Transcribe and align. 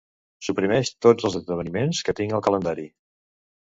Suprimeix 0.47 0.91
tots 1.07 1.29
els 1.31 1.39
esdeveniments 1.43 2.03
que 2.09 2.19
tinc 2.23 2.39
al 2.39 2.47
calendari. 2.53 2.93